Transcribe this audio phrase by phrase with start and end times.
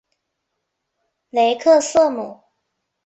[1.29, 2.39] 雷克瑟姆。